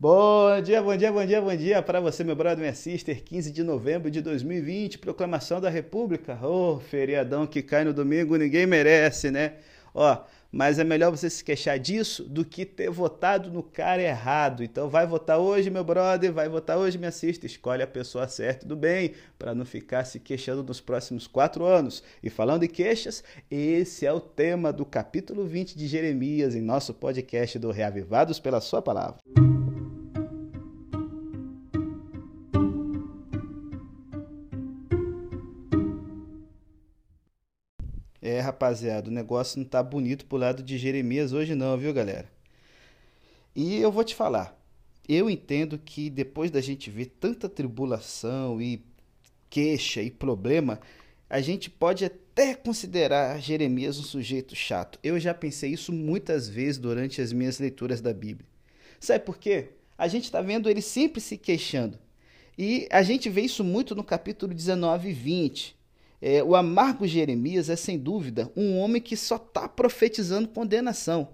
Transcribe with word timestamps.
Bom 0.00 0.62
dia, 0.62 0.82
bom 0.82 0.96
dia, 0.96 1.12
bom 1.12 1.26
dia, 1.26 1.42
bom 1.42 1.54
dia 1.54 1.82
para 1.82 2.00
você, 2.00 2.24
meu 2.24 2.34
brother, 2.34 2.58
minha 2.60 2.72
sister. 2.72 3.22
15 3.22 3.52
de 3.52 3.62
novembro 3.62 4.10
de 4.10 4.22
2020, 4.22 4.96
proclamação 4.96 5.60
da 5.60 5.68
República. 5.68 6.38
Ô, 6.42 6.76
oh, 6.76 6.80
feriadão 6.80 7.46
que 7.46 7.60
cai 7.60 7.84
no 7.84 7.92
domingo, 7.92 8.34
ninguém 8.36 8.64
merece, 8.64 9.30
né? 9.30 9.56
Ó, 9.92 10.16
mas 10.50 10.78
é 10.78 10.84
melhor 10.84 11.10
você 11.10 11.28
se 11.28 11.44
queixar 11.44 11.78
disso 11.78 12.24
do 12.24 12.46
que 12.46 12.64
ter 12.64 12.88
votado 12.88 13.50
no 13.50 13.62
cara 13.62 14.00
errado. 14.00 14.64
Então 14.64 14.88
vai 14.88 15.06
votar 15.06 15.36
hoje, 15.36 15.68
meu 15.68 15.84
brother, 15.84 16.32
vai 16.32 16.48
votar 16.48 16.78
hoje, 16.78 16.96
minha 16.96 17.12
sister. 17.12 17.50
Escolhe 17.50 17.82
a 17.82 17.86
pessoa 17.86 18.26
certa 18.26 18.66
do 18.66 18.76
bem, 18.76 19.12
para 19.38 19.54
não 19.54 19.66
ficar 19.66 20.04
se 20.04 20.18
queixando 20.18 20.62
nos 20.62 20.80
próximos 20.80 21.26
quatro 21.26 21.66
anos. 21.66 22.02
E 22.22 22.30
falando 22.30 22.62
em 22.62 22.68
queixas, 22.68 23.22
esse 23.50 24.06
é 24.06 24.12
o 24.14 24.18
tema 24.18 24.72
do 24.72 24.86
capítulo 24.86 25.44
20 25.44 25.76
de 25.76 25.86
Jeremias 25.86 26.54
em 26.54 26.62
nosso 26.62 26.94
podcast 26.94 27.58
do 27.58 27.70
Reavivados 27.70 28.40
pela 28.40 28.62
Sua 28.62 28.80
Palavra. 28.80 29.20
É, 38.22 38.38
rapaziada, 38.40 39.08
o 39.08 39.12
negócio 39.12 39.58
não 39.58 39.64
tá 39.64 39.82
bonito 39.82 40.26
pro 40.26 40.36
lado 40.36 40.62
de 40.62 40.76
Jeremias 40.76 41.32
hoje 41.32 41.54
não, 41.54 41.76
viu, 41.76 41.92
galera? 41.92 42.30
E 43.56 43.76
eu 43.76 43.90
vou 43.90 44.04
te 44.04 44.14
falar, 44.14 44.58
eu 45.08 45.28
entendo 45.28 45.78
que 45.78 46.10
depois 46.10 46.50
da 46.50 46.60
gente 46.60 46.90
ver 46.90 47.06
tanta 47.06 47.48
tribulação 47.48 48.60
e 48.60 48.84
queixa 49.48 50.02
e 50.02 50.10
problema, 50.10 50.80
a 51.28 51.40
gente 51.40 51.70
pode 51.70 52.04
até 52.04 52.54
considerar 52.54 53.40
Jeremias 53.40 53.98
um 53.98 54.02
sujeito 54.02 54.54
chato. 54.54 54.98
Eu 55.02 55.18
já 55.18 55.32
pensei 55.32 55.72
isso 55.72 55.92
muitas 55.92 56.48
vezes 56.48 56.78
durante 56.78 57.20
as 57.20 57.32
minhas 57.32 57.58
leituras 57.58 58.00
da 58.00 58.12
Bíblia. 58.12 58.48
Sabe 59.00 59.24
por 59.24 59.38
quê? 59.38 59.70
A 59.96 60.08
gente 60.08 60.24
está 60.24 60.40
vendo 60.40 60.68
ele 60.68 60.82
sempre 60.82 61.20
se 61.20 61.36
queixando. 61.36 61.98
E 62.56 62.86
a 62.90 63.02
gente 63.02 63.28
vê 63.30 63.42
isso 63.42 63.64
muito 63.64 63.94
no 63.94 64.04
capítulo 64.04 64.52
19 64.52 65.08
e 65.08 65.12
20. 65.12 65.76
É, 66.22 66.42
o 66.42 66.54
amargo 66.54 67.06
Jeremias 67.06 67.70
é, 67.70 67.76
sem 67.76 67.98
dúvida, 67.98 68.50
um 68.54 68.78
homem 68.78 69.00
que 69.00 69.16
só 69.16 69.36
está 69.36 69.66
profetizando 69.68 70.48
condenação. 70.48 71.28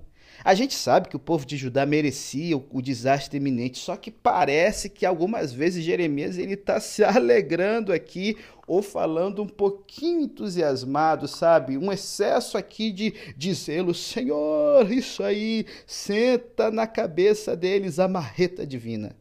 A 0.45 0.55
gente 0.55 0.75
sabe 0.75 1.09
que 1.09 1.17
o 1.17 1.21
povo 1.21 1.47
de 1.47 1.57
Judá 1.57 1.87
merecia 1.87 2.57
o, 2.57 2.65
o 2.71 2.83
desastre 2.83 3.39
iminente, 3.39 3.79
só 3.79 3.97
que 3.97 4.11
parece 4.11 4.89
que 4.89 5.07
algumas 5.07 5.53
vezes 5.53 5.85
Jeremias 5.85 6.39
ele 6.39 6.55
está 6.55 6.79
se 6.81 7.03
alegrando 7.03 7.93
aqui 7.93 8.37
ou 8.67 8.83
falando 8.83 9.43
um 9.43 9.49
pouquinho 9.49 10.23
entusiasmado, 10.23 11.27
sabe? 11.27 11.79
Um 11.79 11.91
excesso 11.91 12.59
aqui 12.59 12.93
de, 12.93 13.55
zelo. 13.55 13.95
Senhor, 13.95 14.91
isso 14.93 15.23
aí, 15.23 15.67
senta 15.87 16.71
na 16.71 16.87
cabeça 16.87 17.57
deles 17.57 17.99
a 17.99 18.09
marreta 18.09 18.67
divina. 18.67 19.17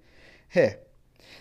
É, 0.53 0.79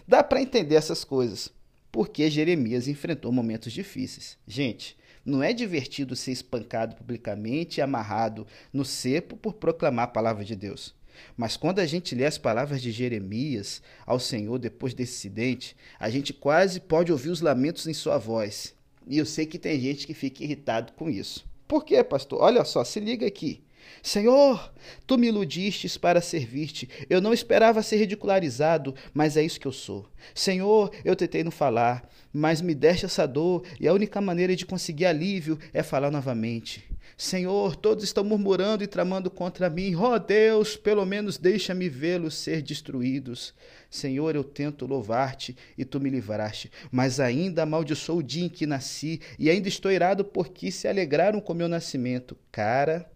dá 0.07 0.23
para 0.23 0.43
entender 0.43 0.77
essas 0.77 1.05
coisas 1.05 1.53
porque 1.95 2.29
Jeremias 2.29 2.89
enfrentou 2.89 3.31
momentos 3.31 3.73
difíceis. 3.73 4.37
Gente, 4.49 4.97
não 5.25 5.45
é 5.45 5.53
divertido 5.53 6.17
ser 6.17 6.33
espancado 6.33 6.97
publicamente 6.97 7.79
e 7.79 7.83
amarrado 7.83 8.49
no 8.73 8.85
cepo 8.85 9.37
por 9.37 9.55
proclamar 9.55 10.07
a 10.07 10.09
palavra 10.09 10.45
de 10.45 10.57
Deus. 10.57 10.93
Mas 11.37 11.57
quando 11.57 11.79
a 11.79 11.87
gente 11.87 12.13
lê 12.13 12.27
as 12.27 12.37
palavras 12.37 12.83
de 12.83 12.91
Jeremias 12.91 13.81
ao 14.05 14.19
Senhor 14.19 14.59
depois 14.59 14.93
desse 14.93 15.15
incidente, 15.15 15.77
a 15.97 16.11
gente 16.11 16.33
quase 16.33 16.81
pode 16.81 17.13
ouvir 17.13 17.31
os 17.31 17.41
lamentos 17.41 17.87
em 17.87 17.95
sua 17.95 18.19
voz. 18.19 18.75
E 19.07 19.17
eu 19.17 19.25
sei 19.25 19.47
que 19.47 19.57
tem 19.57 19.79
gente 19.79 20.05
que 20.05 20.15
fica 20.15 20.43
irritado 20.43 20.95
com 20.95 21.09
isso. 21.09 21.47
Por 21.69 21.85
quê, 21.85 22.03
pastor? 22.03 22.43
Olha 22.43 22.65
só, 22.65 22.83
se 22.83 22.99
liga 22.99 23.25
aqui. 23.25 23.64
Senhor, 24.03 24.73
tu 25.07 25.17
me 25.17 25.29
iludistes 25.29 25.97
para 25.97 26.21
servir-te. 26.21 26.89
Eu 27.09 27.21
não 27.21 27.33
esperava 27.33 27.83
ser 27.83 27.97
ridicularizado, 27.97 28.95
mas 29.13 29.37
é 29.37 29.43
isso 29.43 29.61
que 29.61 29.67
eu 29.67 29.73
sou. 29.73 30.07
Senhor, 30.35 30.91
eu 31.05 31.17
tentei 31.17 31.43
não 31.43 31.51
falar, 31.51 32.09
mas 32.33 32.61
me 32.61 32.75
deste 32.75 33.07
essa 33.07 33.27
dor 33.27 33.65
e 33.81 33.89
a 33.89 33.93
única 33.93 34.21
maneira 34.21 34.55
de 34.55 34.67
conseguir 34.67 35.07
alívio 35.07 35.59
é 35.73 35.83
falar 35.83 36.11
novamente. 36.11 36.85
Senhor, 37.17 37.77
todos 37.77 38.03
estão 38.03 38.25
murmurando 38.25 38.83
e 38.83 38.89
tramando 38.89 39.31
contra 39.31 39.71
mim. 39.71 39.95
Oh 39.95 40.19
Deus, 40.19 40.77
pelo 40.77 41.05
menos 41.07 41.39
deixa-me 41.39 41.89
vê-los 41.89 42.35
ser 42.35 42.61
destruídos. 42.61 43.55
Senhor, 43.89 44.35
eu 44.35 44.43
tento 44.43 44.85
louvar-te 44.85 45.57
e 45.79 45.85
tu 45.85 46.01
me 46.01 46.11
livraste, 46.11 46.73
mas 46.91 47.21
ainda 47.21 47.63
amaldiçoo 47.63 48.19
o 48.19 48.23
dia 48.23 48.45
em 48.45 48.49
que 48.49 48.67
nasci 48.67 49.21
e 49.39 49.49
ainda 49.49 49.69
estou 49.69 49.93
irado 49.93 50.25
porque 50.25 50.73
se 50.73 50.89
alegraram 50.89 51.41
com 51.41 51.55
meu 51.55 51.69
nascimento. 51.69 52.37
Cara, 52.51 53.09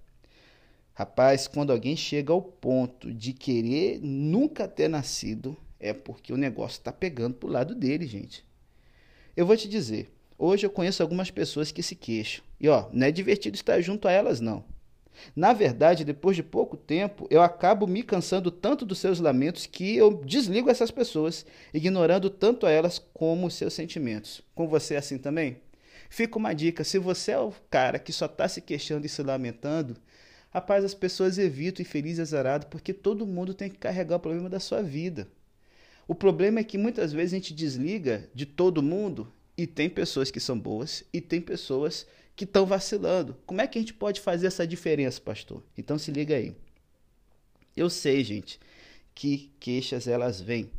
Rapaz, 0.99 1.47
quando 1.47 1.71
alguém 1.71 1.97
chega 1.97 2.33
ao 2.33 2.43
ponto 2.43 3.15
de 3.15 3.33
querer 3.33 4.01
nunca 4.03 4.67
ter 4.67 4.89
nascido, 4.89 5.57
é 5.79 5.93
porque 5.93 6.33
o 6.33 6.37
negócio 6.37 6.79
está 6.79 6.91
pegando 6.91 7.37
pro 7.37 7.49
lado 7.49 7.73
dele, 7.73 8.05
gente. 8.05 8.45
Eu 9.37 9.47
vou 9.47 9.57
te 9.57 9.69
dizer, 9.69 10.11
hoje 10.37 10.67
eu 10.67 10.71
conheço 10.71 11.01
algumas 11.01 11.31
pessoas 11.31 11.71
que 11.71 11.85
se 11.85 11.95
queixam. 11.95 12.45
E 12.61 12.69
ó, 12.69 12.89
não 12.93 13.07
é 13.07 13.13
divertido 13.13 13.55
estar 13.55 13.81
junto 13.81 14.09
a 14.09 14.11
elas, 14.11 14.41
não. 14.41 14.65
Na 15.37 15.53
verdade, 15.53 16.05
depois 16.05 16.35
de 16.35 16.43
pouco 16.43 16.77
tempo, 16.77 17.29
eu 17.31 17.43
acabo 17.43 17.87
me 17.87 18.03
cansando 18.03 18.51
tanto 18.51 18.85
dos 18.85 18.99
seus 18.99 19.21
lamentos 19.21 19.67
que 19.67 19.97
eu 19.97 20.25
desligo 20.25 20.69
essas 20.69 20.91
pessoas, 20.91 21.47
ignorando 21.73 22.29
tanto 22.29 22.67
a 22.67 22.73
elas 22.73 22.99
como 23.15 23.47
os 23.47 23.55
seus 23.55 23.73
sentimentos. 23.73 24.43
Com 24.53 24.67
você 24.67 24.95
é 24.95 24.99
assim 24.99 25.17
também? 25.17 25.61
Fica 26.11 26.39
uma 26.39 26.53
dica: 26.53 26.83
se 26.83 26.99
você 26.99 27.33
é 27.33 27.39
o 27.39 27.53
cara 27.71 28.01
que 28.01 28.13
só 28.13 28.27
está 28.27 28.49
se 28.49 28.61
queixando 28.61 29.07
e 29.07 29.09
se 29.09 29.23
lamentando, 29.23 29.97
Rapaz, 30.51 30.85
as 30.85 30.95
pessoas 30.95 31.39
evitam 31.39 31.83
infeliz 31.83 32.19
e 32.19 32.23
azarado 32.23 32.67
porque 32.67 32.95
todo 32.95 33.27
mundo 33.27 33.53
tem 33.53 33.69
que 33.69 33.79
carregar 33.79 34.17
o 34.17 34.21
problema 34.21 34.49
da 34.49 34.59
sua 34.59 34.83
vida. 34.83 35.29
O 36.07 36.15
problema 36.15 36.61
é 36.61 36.65
que 36.65 36.79
muitas 36.79 37.13
vezes 37.13 37.35
a 37.35 37.37
gente 37.37 37.53
desliga 37.53 38.29
de 38.35 38.47
todo 38.47 38.83
mundo 38.83 39.31
e 39.57 39.67
tem 39.67 39.91
pessoas 39.91 40.31
que 40.31 40.41
são 40.41 40.59
boas 40.59 41.05
e 41.13 41.21
tem 41.21 41.41
pessoas 41.41 42.07
que 42.35 42.45
estão 42.45 42.65
vacilando. 42.65 43.37
Como 43.45 43.61
é 43.61 43.67
que 43.67 43.79
a 43.79 43.81
gente 43.83 43.93
pode 43.93 44.21
fazer 44.21 44.47
essa 44.47 44.67
diferença, 44.67 45.21
pastor? 45.21 45.63
Então 45.77 45.99
se 45.99 46.11
liga 46.11 46.35
aí. 46.35 46.55
Eu 47.77 47.91
sei, 47.91 48.25
gente, 48.25 48.59
que 49.15 49.51
queixas 49.61 50.09
elas 50.09 50.41
vêm. 50.41 50.71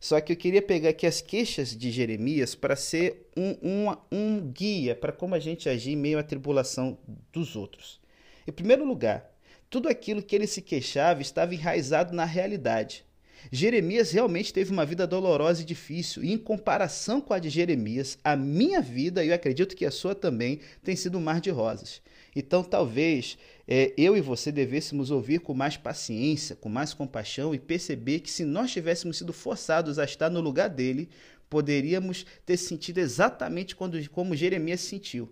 Só 0.00 0.20
que 0.20 0.32
eu 0.32 0.36
queria 0.36 0.60
pegar 0.60 0.88
aqui 0.88 1.06
as 1.06 1.20
queixas 1.20 1.76
de 1.76 1.92
Jeremias 1.92 2.56
para 2.56 2.74
ser 2.74 3.30
um, 3.36 3.56
um, 3.62 3.96
um 4.10 4.50
guia 4.50 4.96
para 4.96 5.12
como 5.12 5.36
a 5.36 5.38
gente 5.38 5.68
agir 5.68 5.92
em 5.92 5.96
meio 5.96 6.18
à 6.18 6.24
tribulação 6.24 6.98
dos 7.32 7.54
outros. 7.54 8.01
Em 8.46 8.52
primeiro 8.52 8.84
lugar, 8.84 9.30
tudo 9.70 9.88
aquilo 9.88 10.22
que 10.22 10.34
ele 10.34 10.46
se 10.46 10.60
queixava 10.60 11.22
estava 11.22 11.54
enraizado 11.54 12.14
na 12.14 12.24
realidade. 12.24 13.04
Jeremias 13.50 14.12
realmente 14.12 14.52
teve 14.52 14.70
uma 14.70 14.86
vida 14.86 15.06
dolorosa 15.06 15.62
e 15.62 15.64
difícil, 15.64 16.22
e 16.22 16.32
em 16.32 16.38
comparação 16.38 17.20
com 17.20 17.34
a 17.34 17.38
de 17.38 17.48
Jeremias, 17.48 18.18
a 18.22 18.36
minha 18.36 18.80
vida, 18.80 19.24
e 19.24 19.28
eu 19.28 19.34
acredito 19.34 19.74
que 19.74 19.84
a 19.84 19.90
sua 19.90 20.14
também, 20.14 20.60
tem 20.82 20.94
sido 20.94 21.18
um 21.18 21.22
mar 21.22 21.40
de 21.40 21.50
rosas. 21.50 22.00
Então, 22.36 22.62
talvez 22.62 23.36
é, 23.66 23.92
eu 23.96 24.16
e 24.16 24.20
você 24.20 24.52
devêssemos 24.52 25.10
ouvir 25.10 25.40
com 25.40 25.54
mais 25.54 25.76
paciência, 25.76 26.56
com 26.56 26.68
mais 26.68 26.94
compaixão 26.94 27.54
e 27.54 27.58
perceber 27.58 28.20
que 28.20 28.30
se 28.30 28.44
nós 28.44 28.70
tivéssemos 28.70 29.18
sido 29.18 29.32
forçados 29.32 29.98
a 29.98 30.04
estar 30.04 30.30
no 30.30 30.40
lugar 30.40 30.68
dele, 30.68 31.08
poderíamos 31.50 32.24
ter 32.46 32.56
sentido 32.56 32.98
exatamente 32.98 33.76
quando, 33.76 33.98
como 34.10 34.36
Jeremias 34.36 34.80
sentiu. 34.80 35.30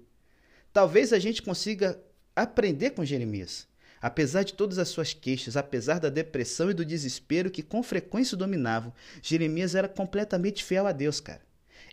Talvez 0.72 1.12
a 1.12 1.18
gente 1.18 1.42
consiga 1.42 1.98
aprender 2.34 2.90
com 2.90 3.04
Jeremias. 3.04 3.66
Apesar 4.00 4.44
de 4.44 4.54
todas 4.54 4.78
as 4.78 4.88
suas 4.88 5.12
queixas, 5.12 5.56
apesar 5.56 5.98
da 5.98 6.08
depressão 6.08 6.70
e 6.70 6.74
do 6.74 6.84
desespero 6.84 7.50
que 7.50 7.62
com 7.62 7.82
frequência 7.82 8.34
o 8.34 8.38
dominavam, 8.38 8.92
Jeremias 9.20 9.74
era 9.74 9.88
completamente 9.88 10.64
fiel 10.64 10.86
a 10.86 10.92
Deus, 10.92 11.20
cara. 11.20 11.42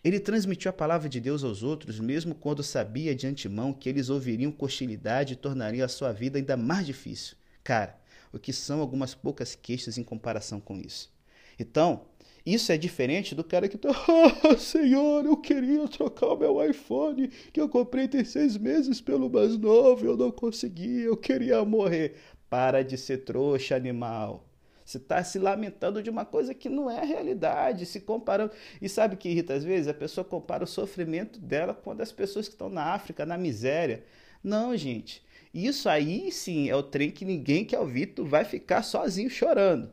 Ele 0.03 0.20
transmitiu 0.20 0.70
a 0.70 0.74
palavra 0.74 1.09
de 1.09 1.20
Deus 1.20 1.44
aos 1.44 1.64
outros, 1.64 2.00
mesmo 2.00 2.34
quando 2.34 2.64
sabia 2.64 3.14
de 3.14 3.28
antemão 3.28 3.74
que 3.74 3.90
eles 3.90 4.09
ouviriam 4.09 4.52
com 4.52 4.66
hostilidade 4.66 5.34
e 5.34 5.38
tornariam 5.38 5.84
a 5.84 5.90
sua 5.90 6.14
vida 6.14 6.38
ainda 6.38 6.56
mais 6.56 6.86
difícil. 6.86 7.36
Cara, 7.64 8.00
o 8.31 8.40
que 8.40 8.54
são 8.54 8.80
algumas 8.80 9.14
poucas 9.14 9.56
queixas 9.56 9.98
em 9.98 10.04
comparação 10.04 10.62
com 10.62 10.80
isso? 10.80 11.12
Então, 11.59 12.06
isso 12.53 12.71
é 12.71 12.77
diferente 12.77 13.35
do 13.35 13.44
cara 13.44 13.67
que 13.67 13.77
tá, 13.77 13.89
ah, 14.49 14.57
senhor, 14.57 15.25
eu 15.25 15.35
queria 15.35 15.85
trocar 15.88 16.27
o 16.27 16.38
meu 16.38 16.63
iPhone 16.63 17.27
que 17.27 17.59
eu 17.59 17.67
comprei 17.67 18.07
tem 18.07 18.23
seis 18.23 18.55
meses 18.57 19.01
pelo 19.01 19.29
mais 19.29 19.57
novo, 19.57 20.05
eu 20.05 20.15
não 20.15 20.31
consegui, 20.31 21.01
eu 21.01 21.17
queria 21.17 21.63
morrer. 21.65 22.15
Para 22.49 22.81
de 22.81 22.97
ser 22.97 23.25
trouxa, 23.25 23.75
animal. 23.75 24.47
Você 24.85 24.95
está 24.95 25.21
se 25.21 25.38
lamentando 25.38 26.01
de 26.01 26.09
uma 26.09 26.23
coisa 26.23 26.53
que 26.53 26.69
não 26.69 26.89
é 26.89 26.99
a 26.99 27.03
realidade, 27.03 27.85
se 27.85 27.99
comparando. 27.99 28.53
E 28.81 28.88
sabe 28.88 29.15
o 29.15 29.17
que 29.17 29.27
irrita 29.27 29.53
às 29.53 29.65
vezes? 29.65 29.89
A 29.89 29.94
pessoa 29.94 30.23
compara 30.23 30.63
o 30.63 30.67
sofrimento 30.67 31.41
dela 31.41 31.73
com 31.73 31.91
a 31.91 31.94
das 31.94 32.13
pessoas 32.13 32.47
que 32.47 32.53
estão 32.53 32.69
na 32.69 32.94
África, 32.94 33.25
na 33.25 33.38
miséria. 33.38 34.05
Não, 34.41 34.77
gente. 34.77 35.21
Isso 35.53 35.89
aí 35.89 36.31
sim 36.31 36.69
é 36.69 36.75
o 36.77 36.83
trem 36.83 37.11
que 37.11 37.25
ninguém 37.25 37.65
quer 37.65 37.79
ouvir, 37.79 38.07
tu 38.07 38.23
vai 38.23 38.45
ficar 38.45 38.81
sozinho 38.81 39.29
chorando. 39.29 39.91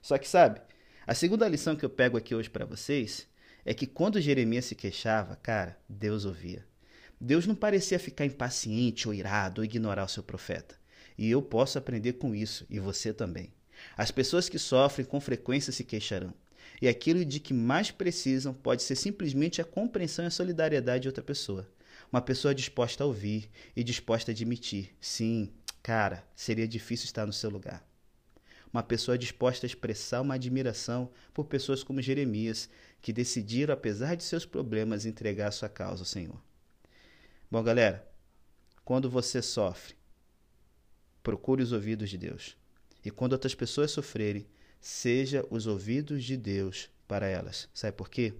Só 0.00 0.16
que 0.16 0.28
sabe, 0.28 0.60
a 1.08 1.14
segunda 1.14 1.48
lição 1.48 1.74
que 1.74 1.86
eu 1.86 1.88
pego 1.88 2.18
aqui 2.18 2.34
hoje 2.34 2.50
para 2.50 2.66
vocês 2.66 3.26
é 3.64 3.72
que 3.72 3.86
quando 3.86 4.20
Jeremias 4.20 4.66
se 4.66 4.74
queixava, 4.74 5.36
cara, 5.36 5.74
Deus 5.88 6.26
ouvia. 6.26 6.66
Deus 7.18 7.46
não 7.46 7.54
parecia 7.54 7.98
ficar 7.98 8.26
impaciente 8.26 9.08
ou 9.08 9.14
irado 9.14 9.62
ou 9.62 9.64
ignorar 9.64 10.04
o 10.04 10.08
seu 10.08 10.22
profeta. 10.22 10.74
E 11.16 11.30
eu 11.30 11.40
posso 11.40 11.78
aprender 11.78 12.12
com 12.12 12.34
isso, 12.34 12.66
e 12.68 12.78
você 12.78 13.10
também. 13.10 13.50
As 13.96 14.10
pessoas 14.10 14.50
que 14.50 14.58
sofrem 14.58 15.06
com 15.06 15.18
frequência 15.18 15.72
se 15.72 15.82
queixarão. 15.82 16.34
E 16.82 16.86
aquilo 16.86 17.24
de 17.24 17.40
que 17.40 17.54
mais 17.54 17.90
precisam 17.90 18.52
pode 18.52 18.82
ser 18.82 18.94
simplesmente 18.94 19.62
a 19.62 19.64
compreensão 19.64 20.26
e 20.26 20.28
a 20.28 20.30
solidariedade 20.30 21.04
de 21.04 21.08
outra 21.08 21.24
pessoa. 21.24 21.66
Uma 22.12 22.20
pessoa 22.20 22.54
disposta 22.54 23.02
a 23.02 23.06
ouvir 23.06 23.48
e 23.74 23.82
disposta 23.82 24.30
a 24.30 24.34
admitir: 24.34 24.94
sim, 25.00 25.54
cara, 25.82 26.22
seria 26.36 26.68
difícil 26.68 27.06
estar 27.06 27.24
no 27.24 27.32
seu 27.32 27.48
lugar. 27.48 27.82
Uma 28.72 28.82
pessoa 28.82 29.16
disposta 29.16 29.64
a 29.64 29.68
expressar 29.68 30.20
uma 30.20 30.34
admiração 30.34 31.10
por 31.32 31.46
pessoas 31.46 31.82
como 31.82 32.02
Jeremias, 32.02 32.68
que 33.00 33.12
decidiram, 33.12 33.72
apesar 33.72 34.14
de 34.14 34.24
seus 34.24 34.44
problemas, 34.44 35.06
entregar 35.06 35.50
sua 35.50 35.68
causa 35.68 36.02
ao 36.02 36.06
Senhor. 36.06 36.40
Bom, 37.50 37.62
galera, 37.62 38.06
quando 38.84 39.08
você 39.08 39.40
sofre, 39.40 39.94
procure 41.22 41.62
os 41.62 41.72
ouvidos 41.72 42.10
de 42.10 42.18
Deus. 42.18 42.56
E 43.04 43.10
quando 43.10 43.32
outras 43.32 43.54
pessoas 43.54 43.90
sofrerem, 43.90 44.46
seja 44.80 45.46
os 45.50 45.66
ouvidos 45.66 46.24
de 46.24 46.36
Deus 46.36 46.90
para 47.06 47.26
elas. 47.26 47.68
Sabe 47.72 47.96
por 47.96 48.10
quê? 48.10 48.34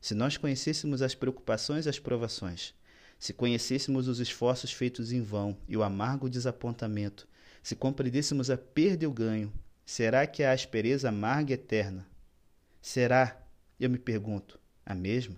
Se 0.00 0.14
nós 0.14 0.36
conhecêssemos 0.36 1.02
as 1.02 1.14
preocupações 1.14 1.86
e 1.86 1.88
as 1.88 1.98
provações, 1.98 2.74
se 3.18 3.32
conhecêssemos 3.32 4.06
os 4.06 4.20
esforços 4.20 4.72
feitos 4.72 5.12
em 5.12 5.20
vão 5.20 5.56
e 5.66 5.76
o 5.76 5.82
amargo 5.82 6.30
desapontamento, 6.30 7.26
se 7.62 7.74
compreendêssemos 7.74 8.48
a 8.48 8.56
perda 8.56 9.04
e 9.04 9.06
o 9.06 9.12
ganho, 9.12 9.52
será 9.84 10.26
que 10.26 10.42
a 10.42 10.52
aspereza 10.52 11.08
amarga 11.08 11.50
e 11.50 11.54
eterna? 11.54 12.06
Será, 12.80 13.44
eu 13.78 13.90
me 13.90 13.98
pergunto, 13.98 14.58
a 14.86 14.94
mesma? 14.94 15.36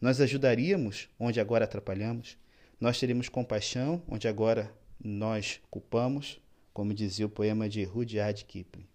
Nós 0.00 0.20
ajudaríamos 0.20 1.08
onde 1.20 1.40
agora 1.40 1.64
atrapalhamos? 1.64 2.38
Nós 2.80 2.98
teríamos 2.98 3.28
compaixão 3.28 4.02
onde 4.08 4.26
agora 4.26 4.74
nós 5.02 5.60
culpamos? 5.70 6.40
Como 6.72 6.92
dizia 6.92 7.26
o 7.26 7.30
poema 7.30 7.68
de 7.68 7.84
Rudyard 7.84 8.44
Kipling. 8.44 8.88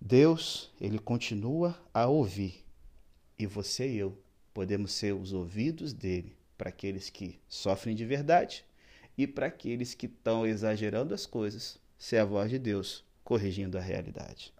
Deus, 0.00 0.70
ele 0.80 1.00
continua 1.00 1.76
a 1.92 2.06
ouvir, 2.06 2.64
e 3.36 3.44
você 3.44 3.88
e 3.88 3.96
eu 3.96 4.16
podemos 4.54 4.92
ser 4.92 5.12
os 5.14 5.32
ouvidos 5.32 5.92
dele 5.92 6.37
para 6.58 6.68
aqueles 6.70 7.08
que 7.08 7.40
sofrem 7.48 7.94
de 7.94 8.04
verdade 8.04 8.64
e 9.16 9.26
para 9.26 9.46
aqueles 9.46 9.94
que 9.94 10.06
estão 10.06 10.44
exagerando 10.44 11.14
as 11.14 11.24
coisas, 11.24 11.80
ser 11.96 12.18
a 12.18 12.24
voz 12.24 12.50
de 12.50 12.58
Deus 12.58 13.04
corrigindo 13.24 13.78
a 13.78 13.80
realidade. 13.80 14.52